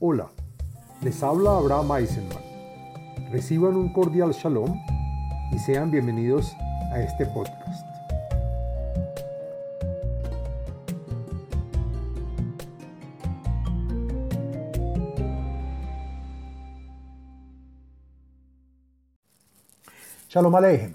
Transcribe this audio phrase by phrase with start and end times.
[0.00, 0.30] Hola,
[1.02, 2.38] les habla Abraham Eisenman.
[3.32, 4.80] Reciban un cordial shalom
[5.50, 6.54] y sean bienvenidos
[6.92, 7.84] a este podcast.
[20.28, 20.94] Shalom Alejem.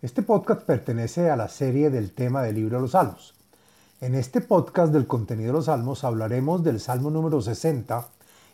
[0.00, 3.34] Este podcast pertenece a la serie del tema del libro de los Salmos.
[4.00, 8.08] En este podcast del contenido de los Salmos hablaremos del Salmo número 60,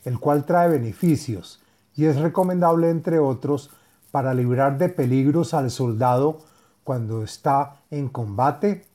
[0.05, 1.63] el cual trae beneficios
[1.97, 3.71] y es recomendable, entre otros,
[4.11, 6.41] para librar de peligros al soldado
[6.85, 8.87] cuando está en combate,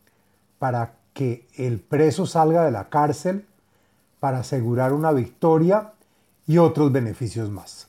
[0.59, 3.45] para que el preso salga de la cárcel,
[4.19, 5.93] para asegurar una victoria
[6.45, 7.87] y otros beneficios más.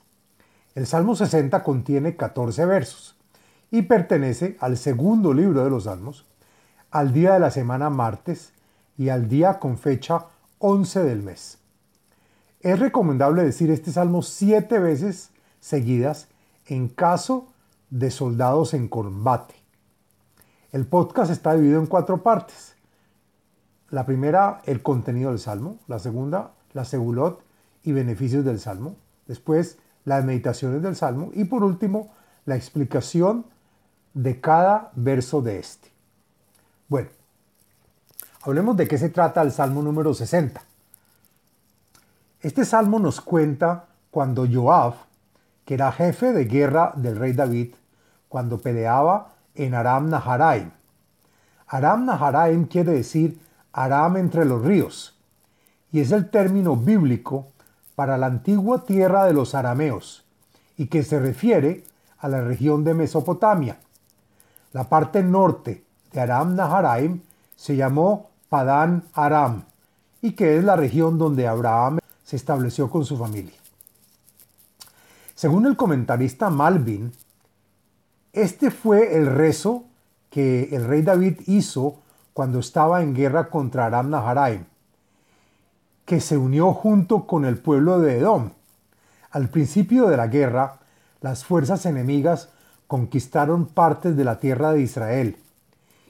[0.75, 3.16] El Salmo 60 contiene 14 versos
[3.70, 6.27] y pertenece al segundo libro de los Salmos,
[6.91, 8.52] al día de la semana martes
[8.97, 10.27] y al día con fecha
[10.59, 11.59] 11 del mes.
[12.60, 16.28] Es recomendable decir este salmo siete veces seguidas
[16.66, 17.48] en caso
[17.89, 19.55] de soldados en combate.
[20.70, 22.75] El podcast está dividido en cuatro partes.
[23.88, 25.78] La primera, el contenido del salmo.
[25.88, 27.42] La segunda, la segulot
[27.83, 28.94] y beneficios del salmo.
[29.27, 31.31] Después, las meditaciones del salmo.
[31.33, 32.12] Y por último,
[32.44, 33.47] la explicación
[34.12, 35.88] de cada verso de este.
[36.88, 37.08] Bueno,
[38.42, 40.61] hablemos de qué se trata el Salmo número 60.
[42.42, 44.94] Este salmo nos cuenta cuando Joab,
[45.66, 47.74] que era jefe de guerra del rey David,
[48.30, 50.70] cuando peleaba en Aram Naharaim.
[51.66, 53.38] Aram Naharaim quiere decir
[53.74, 55.19] Aram entre los ríos,
[55.92, 57.48] y es el término bíblico
[57.94, 60.25] para la antigua tierra de los arameos,
[60.78, 61.84] y que se refiere
[62.19, 63.78] a la región de Mesopotamia.
[64.72, 67.20] La parte norte de Aram Naharaim
[67.54, 69.64] se llamó Padán Aram
[70.22, 72.00] y que es la región donde Abraham
[72.31, 73.56] se estableció con su familia.
[75.34, 77.11] Según el comentarista Malvin,
[78.33, 79.83] este fue el rezo
[80.31, 81.99] que el rey David hizo
[82.32, 84.65] cuando estaba en guerra contra Aram Naharaim,
[86.04, 88.50] que se unió junto con el pueblo de Edom.
[89.33, 90.78] Al principio de la guerra,
[91.21, 92.50] las fuerzas enemigas
[92.87, 95.37] conquistaron partes de la tierra de Israel.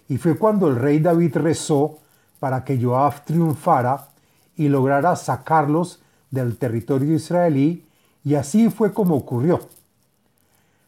[0.06, 1.96] Y fue cuando el rey David rezó
[2.40, 4.08] para que Joab triunfara
[4.54, 7.86] y lograra sacarlos del territorio israelí,
[8.24, 9.60] y así fue como ocurrió.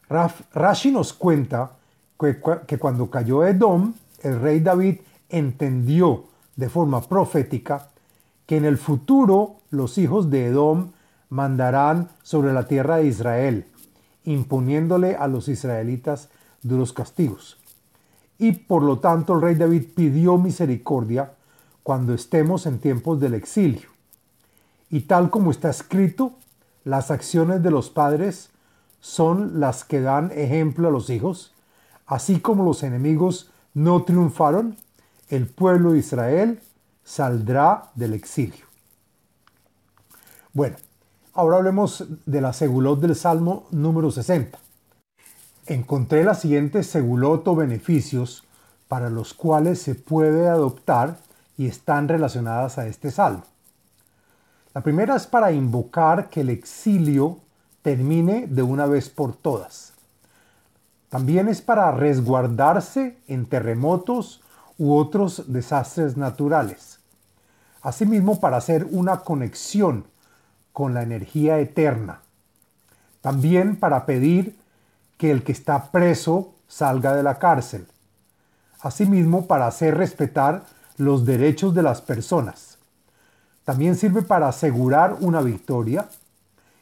[0.09, 1.71] Rashi nos cuenta
[2.19, 4.97] que, que cuando cayó Edom, el rey David
[5.29, 7.89] entendió de forma profética
[8.45, 10.91] que en el futuro los hijos de Edom
[11.29, 13.65] mandarán sobre la tierra de Israel
[14.25, 16.29] imponiéndole a los israelitas
[16.61, 17.57] duros castigos.
[18.37, 21.33] Y por lo tanto el rey David pidió misericordia
[21.83, 23.92] cuando estemos en tiempos del exilio.
[24.93, 26.33] Y tal como está escrito,
[26.83, 28.51] las acciones de los padres
[29.01, 31.53] son las que dan ejemplo a los hijos,
[32.05, 34.77] así como los enemigos no triunfaron,
[35.29, 36.61] el pueblo de Israel
[37.03, 38.65] saldrá del exilio.
[40.53, 40.77] Bueno,
[41.35, 44.59] Ahora hablemos de la segulot del Salmo número 60.
[45.65, 48.43] Encontré las siguientes segulot o beneficios
[48.87, 51.17] para los cuales se puede adoptar
[51.57, 53.45] y están relacionadas a este salmo.
[54.73, 57.37] La primera es para invocar que el exilio
[57.83, 59.93] termine de una vez por todas.
[61.09, 64.41] También es para resguardarse en terremotos
[64.79, 66.99] u otros desastres naturales.
[67.83, 70.05] Asimismo, para hacer una conexión
[70.71, 72.21] con la energía eterna.
[73.21, 74.57] También para pedir
[75.17, 77.85] que el que está preso salga de la cárcel.
[78.81, 80.63] Asimismo, para hacer respetar
[80.97, 82.72] los derechos de las personas.
[83.63, 86.09] También sirve para asegurar una victoria.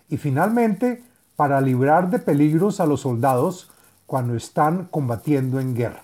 [0.09, 1.03] Y finalmente,
[1.35, 3.71] para librar de peligros a los soldados
[4.05, 6.03] cuando están combatiendo en guerra.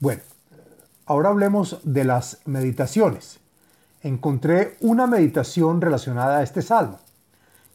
[0.00, 0.22] Bueno,
[1.06, 3.40] ahora hablemos de las meditaciones
[4.02, 6.98] encontré una meditación relacionada a este salmo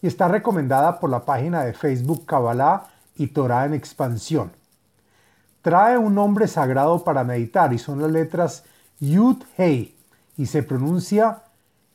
[0.02, 4.52] y está recomendada por la página de Facebook Kabbalah y Torah en expansión.
[5.62, 8.64] Trae un nombre sagrado para meditar y son las letras
[9.00, 9.96] Yud Hei
[10.38, 11.44] y se pronuncia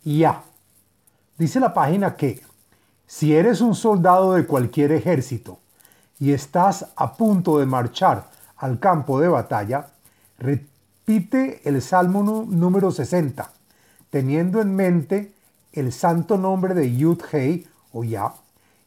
[0.04, 0.42] Ya.
[1.36, 2.42] Dice la página que
[3.06, 5.58] si eres un soldado de cualquier ejército
[6.18, 9.88] y estás a punto de marchar al campo de batalla,
[10.38, 13.50] repite el Salmo número 60
[14.10, 15.32] teniendo en mente
[15.72, 18.32] el santo nombre de Yud Hei o Ya,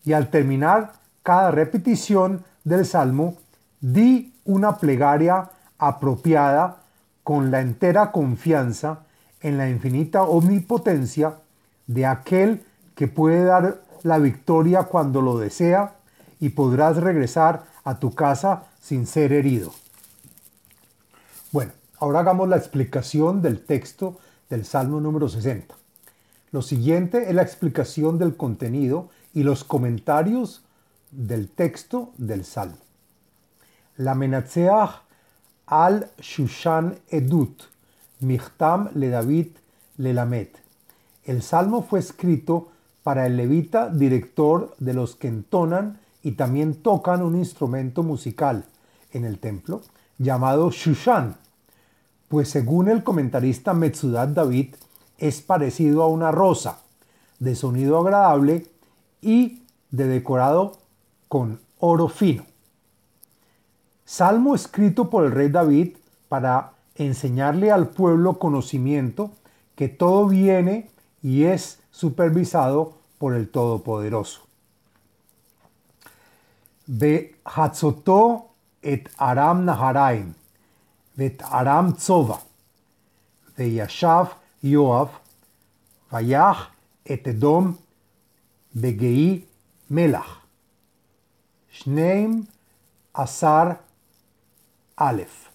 [0.03, 0.94] y al terminar
[1.24, 3.38] cada repetición del salmo,
[3.80, 6.77] di una plegaria apropiada
[7.24, 9.06] con la entera confianza
[9.41, 11.35] en la infinita omnipotencia
[11.88, 12.63] de aquel
[12.95, 15.95] que puede dar la victoria cuando lo desea
[16.39, 19.71] y podrás regresar a tu casa sin ser herido.
[21.51, 25.75] Bueno, ahora hagamos la explicación del texto del Salmo número 60.
[26.51, 30.63] Lo siguiente es la explicación del contenido y los comentarios
[31.11, 32.77] del texto del Salmo.
[33.97, 35.01] La Menatzeach
[35.67, 37.63] al Shushan Edut,
[38.21, 39.47] Michtam le David
[39.97, 40.47] le Lamed.
[41.25, 42.69] El salmo fue escrito
[43.03, 48.65] para el levita director de los que entonan y también tocan un instrumento musical
[49.12, 49.81] en el templo
[50.18, 51.35] llamado Shushan,
[52.27, 54.75] pues según el comentarista Metzudat David
[55.17, 56.79] es parecido a una rosa,
[57.39, 58.67] de sonido agradable
[59.21, 60.77] y de decorado
[61.27, 62.45] con oro fino.
[64.06, 65.97] Salmo escrito por el rey David
[66.29, 69.31] para enseñarle al pueblo conocimiento
[69.75, 70.89] que todo viene
[71.21, 74.41] y es supervisado por el Todopoderoso.
[76.88, 78.49] Ve Hatzoto
[78.81, 80.33] et Aram Naharaim,
[81.17, 82.41] et Aram Tzova,
[83.55, 85.09] ve Yashav Yoav,
[86.11, 86.71] Vayach
[87.05, 87.77] et Edom,
[88.73, 89.45] Begei
[89.89, 90.41] Melach,
[91.71, 92.47] Shneim
[93.13, 93.79] Asar
[94.97, 95.50] Aleph.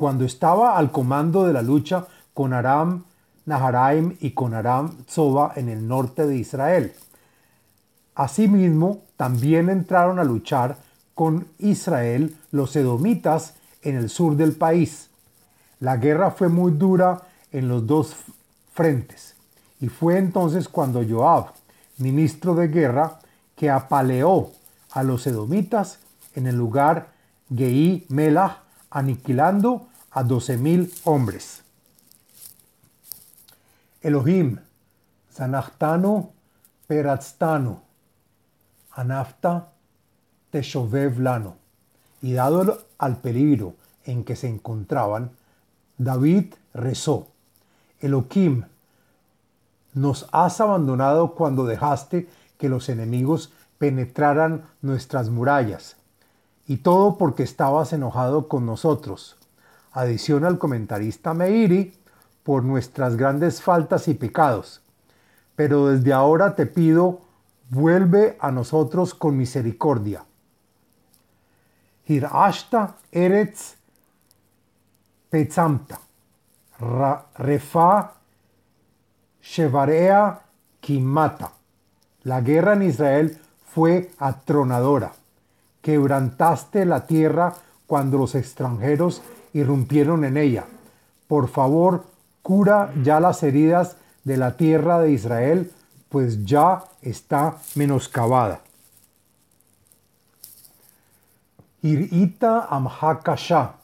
[0.00, 3.04] Cuando estaba al comando de la lucha con Aram
[3.44, 6.94] Naharaim y con Aram Zoba en el norte de Israel.
[8.14, 10.78] Asimismo, también entraron a luchar
[11.14, 15.10] con Israel los edomitas en el sur del país.
[15.80, 17.20] La guerra fue muy dura
[17.52, 18.16] en los dos
[18.72, 19.34] frentes
[19.82, 21.52] y fue entonces cuando Joab,
[21.98, 23.18] ministro de guerra,
[23.54, 24.52] que apaleó
[24.92, 25.98] a los edomitas
[26.34, 27.08] en el lugar
[27.54, 28.60] Geí Melach,
[28.90, 31.62] aniquilando a doce mil hombres.
[34.02, 34.58] Elohim,
[35.32, 36.32] Zanachtano,
[36.86, 37.82] Peratztano,
[38.92, 39.72] Anafta,
[40.50, 41.56] Teshovev Lano.
[42.22, 43.74] Y dado al peligro
[44.04, 45.30] en que se encontraban,
[45.96, 47.28] David rezó,
[48.00, 48.64] Elohim,
[49.94, 52.28] nos has abandonado cuando dejaste
[52.58, 55.96] que los enemigos penetraran nuestras murallas,
[56.66, 59.36] y todo porque estabas enojado con nosotros.
[59.92, 61.92] Adiciona al comentarista Meiri,
[62.42, 64.82] por nuestras grandes faltas y pecados.
[65.56, 67.20] Pero desde ahora te pido,
[67.68, 70.24] vuelve a nosotros con misericordia.
[72.06, 73.76] Hirashta eretz
[75.28, 76.00] pezamta,
[77.38, 78.14] refa
[79.40, 80.40] shevarea
[80.80, 81.52] kimata.
[82.24, 85.12] La guerra en Israel fue atronadora.
[85.80, 87.54] Quebrantaste la tierra
[87.86, 90.66] cuando los extranjeros irrumpieron en ella.
[91.28, 92.04] Por favor,
[92.42, 95.72] cura ya las heridas de la tierra de Israel,
[96.08, 98.60] pues ya está menoscabada.
[101.82, 103.76] Irita amhakasha,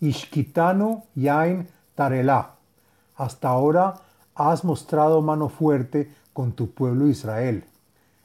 [0.00, 2.54] ishkitano yain tarela.
[3.16, 3.94] Hasta ahora
[4.34, 7.64] has mostrado mano fuerte con tu pueblo Israel.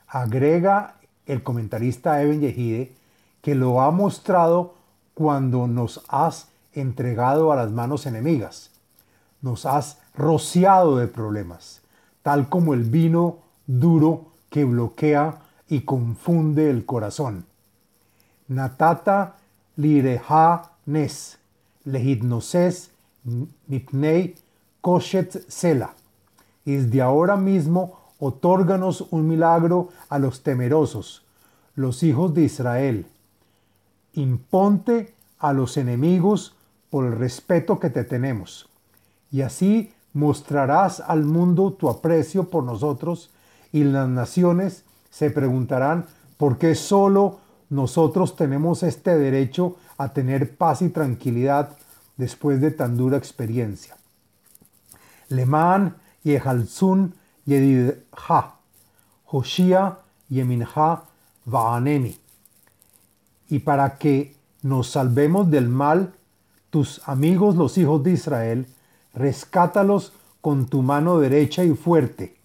[0.07, 0.95] Agrega
[1.25, 2.93] el comentarista Eben Yehide
[3.41, 4.75] que lo ha mostrado
[5.13, 8.71] cuando nos has entregado a las manos enemigas
[9.41, 11.81] nos has rociado de problemas,
[12.23, 17.45] tal como el vino duro que bloquea y confunde el corazón.
[18.47, 19.35] Natata
[19.75, 21.37] lireha nes,
[21.83, 22.91] lehidnoses
[23.67, 24.35] mipnei
[24.81, 25.93] koshet sela.
[26.63, 31.23] Y desde ahora mismo otórganos un milagro a los temerosos,
[31.75, 33.05] los hijos de Israel.
[34.13, 36.54] Imponte a los enemigos
[37.03, 38.69] el respeto que te tenemos
[39.31, 43.31] y así mostrarás al mundo tu aprecio por nosotros
[43.71, 46.05] y las naciones se preguntarán
[46.37, 51.75] por qué solo nosotros tenemos este derecho a tener paz y tranquilidad
[52.15, 53.97] después de tan dura experiencia.
[55.29, 58.53] Lemán, Yehalzun, Yedidha,
[59.25, 59.97] Hoshia,
[60.29, 61.01] Yeminha,
[61.45, 62.17] Vaanemi.
[63.49, 66.13] Y para que nos salvemos del mal,
[66.75, 68.67] tus amigos los hijos de Israel
[69.13, 72.35] rescátalos con tu mano derecha y fuerte,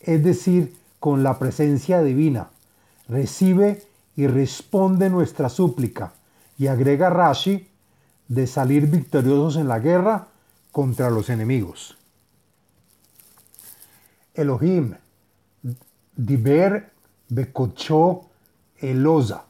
[0.00, 2.50] es decir, con la presencia divina.
[3.08, 3.84] Recibe
[4.16, 6.14] y responde nuestra súplica.
[6.58, 7.68] Y agrega Rashi
[8.26, 10.26] de salir victoriosos en la guerra
[10.72, 11.96] contra los enemigos.
[14.34, 14.96] Elohim,
[16.16, 16.90] Diber
[17.28, 18.22] Bekocho
[18.80, 19.44] Eloza,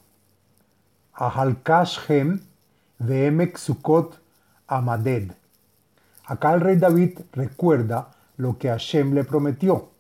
[1.15, 2.43] Ahalkashem
[2.99, 4.26] Veemek Sukot
[4.69, 5.33] Amaded.
[6.25, 9.91] Acá el rey David recuerda lo que Hashem le prometió.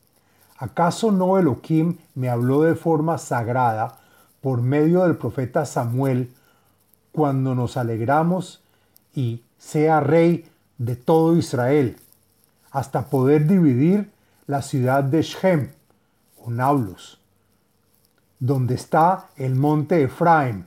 [0.58, 3.98] ¿Acaso no Elohim me habló de forma sagrada
[4.40, 6.32] por medio del profeta Samuel
[7.12, 8.62] cuando nos alegramos
[9.14, 11.96] y sea rey de todo Israel,
[12.70, 14.10] hasta poder dividir
[14.46, 15.70] la ciudad de Shem,
[16.44, 17.18] o Nablus,
[18.38, 20.66] donde está el monte Efraim,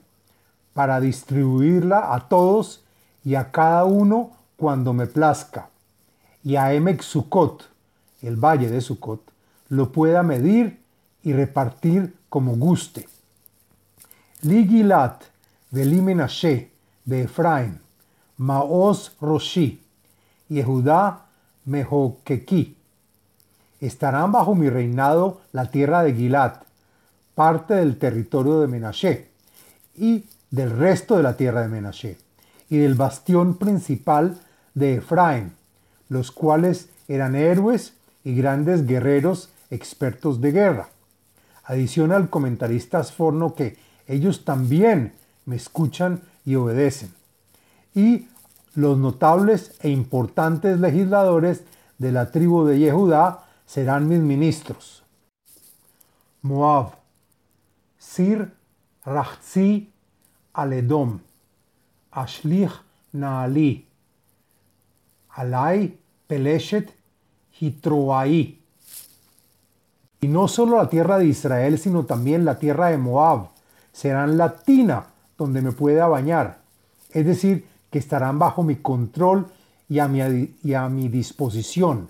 [0.73, 2.83] para distribuirla a todos
[3.23, 5.69] y a cada uno cuando me plazca,
[6.43, 7.69] y a Emek Sukkot,
[8.21, 9.21] el valle de Sukkot,
[9.69, 10.81] lo pueda medir
[11.23, 13.07] y repartir como guste.
[14.41, 15.23] Ligilat,
[15.71, 16.71] Beli Menashe,
[17.05, 17.77] de Efraim,
[18.37, 19.83] Maos Roshi,
[20.47, 21.25] Yehudá
[21.65, 22.77] Mehokeki.
[23.79, 26.63] Estarán bajo mi reinado la tierra de Gilat,
[27.35, 29.29] parte del territorio de Menashe,
[29.95, 32.17] y del resto de la tierra de Menashe,
[32.69, 34.39] y del bastión principal
[34.73, 35.51] de Efraim,
[36.07, 40.89] los cuales eran héroes y grandes guerreros expertos de guerra.
[41.63, 45.13] Adiciona el comentarista Asforno que ellos también
[45.45, 47.13] me escuchan y obedecen.
[47.93, 48.27] Y
[48.75, 51.63] los notables e importantes legisladores
[51.97, 55.03] de la tribu de Yehudá serán mis ministros.
[56.41, 56.93] Moab,
[57.97, 58.51] Sir
[59.05, 59.91] Rachzi
[60.53, 61.19] Aledom,
[62.11, 62.71] Ashlich
[63.13, 63.85] Naali,
[65.35, 65.97] Alai
[66.27, 66.93] Peleshet
[67.59, 68.57] Hitroai.
[70.21, 73.49] Y no solo la tierra de Israel, sino también la tierra de Moab
[73.91, 76.59] serán la tina donde me pueda bañar.
[77.11, 79.47] Es decir, que estarán bajo mi control
[79.87, 82.09] y a mi, y a mi disposición.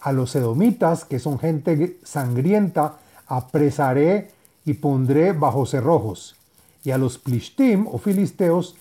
[0.00, 4.30] A los edomitas, que son gente sangrienta, apresaré
[4.64, 6.36] y pondré bajo cerrojos.
[6.84, 8.76] Y a los plishtim o filisteos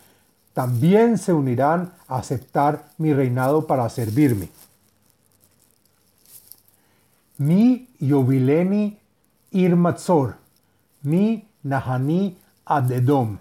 [0.54, 4.50] también se unirán a aceptar mi reinado para servirme.
[7.38, 9.00] Mi yobileni
[9.52, 10.36] irmatzor,
[11.02, 13.40] mi nahani adedom.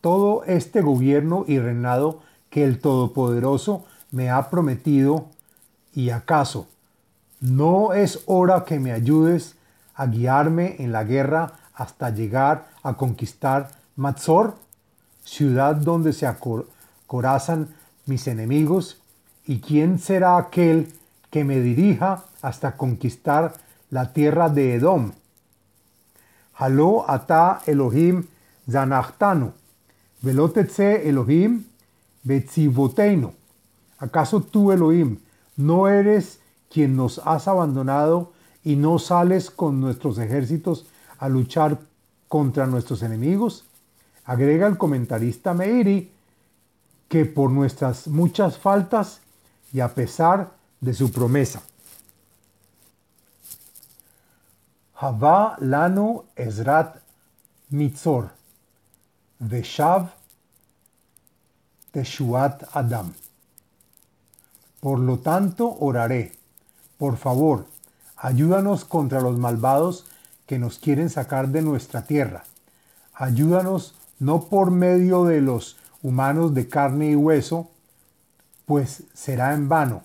[0.00, 5.26] Todo este gobierno y reinado que el Todopoderoso me ha prometido,
[5.94, 6.68] y acaso
[7.40, 9.56] no es hora que me ayudes
[9.94, 14.56] a guiarme en la guerra hasta llegar a conquistar Matzor,
[15.24, 17.68] ciudad donde se acorazan
[18.06, 19.00] mis enemigos,
[19.46, 20.92] y quién será aquel
[21.30, 23.54] que me dirija hasta conquistar
[23.90, 25.12] la tierra de Edom.
[26.54, 28.24] Haló ata Elohim
[28.70, 29.52] zanachtanu,
[30.22, 31.64] velotetse Elohim
[32.22, 33.32] betzivoteinu.
[33.98, 35.18] ¿Acaso tú, Elohim,
[35.56, 40.86] no eres quien nos has abandonado y no sales con nuestros ejércitos
[41.18, 41.78] a luchar
[42.28, 43.64] contra nuestros enemigos?
[44.30, 46.08] Agrega el comentarista Meiri
[47.08, 49.22] que por nuestras muchas faltas
[49.72, 51.62] y a pesar de su promesa.
[54.94, 56.98] Hava lanu ezrat
[57.70, 58.30] mitzor,
[59.40, 60.12] veshav
[61.90, 63.12] teshuat adam.
[64.78, 66.36] Por lo tanto, oraré.
[66.98, 67.66] Por favor,
[68.16, 70.06] ayúdanos contra los malvados
[70.46, 72.44] que nos quieren sacar de nuestra tierra.
[73.12, 77.70] Ayúdanos no por medio de los humanos de carne y hueso,
[78.66, 80.02] pues será en vano,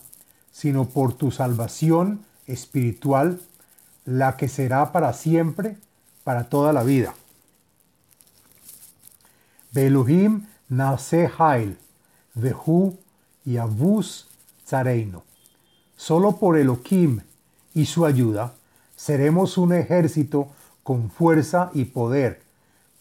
[0.51, 3.39] sino por tu salvación espiritual,
[4.05, 5.77] la que será para siempre,
[6.24, 7.13] para toda la vida.
[9.72, 11.77] Belohim nase hail,
[12.34, 12.98] vehu
[13.43, 14.27] y abus
[14.65, 15.24] zareino.
[15.98, 17.22] Solo por Elohim
[17.74, 18.53] y su ayuda
[18.95, 20.48] seremos un ejército
[20.84, 22.44] con fuerza y poder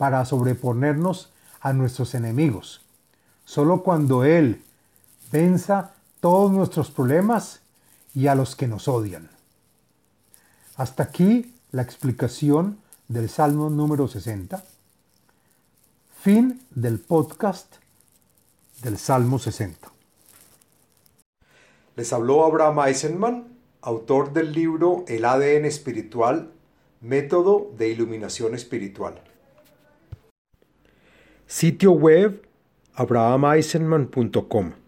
[0.05, 1.33] para sobreponernos
[1.63, 2.83] a nuestros enemigos.
[3.47, 4.63] Solo cuando Él
[5.33, 7.63] venza todos nuestros problemas
[8.15, 9.31] y a los que nos odian.
[10.77, 14.63] Hasta aquí la explicación del Salmo número 60.
[16.21, 17.77] Fin del podcast
[18.83, 19.89] del Salmo 60.
[21.97, 23.45] Les habló Abraham Eisenman,
[23.81, 26.51] autor del libro El ADN espiritual,
[27.01, 29.23] método de iluminación espiritual.
[31.47, 32.41] Sitio web
[32.95, 34.84] abrahameisenman.com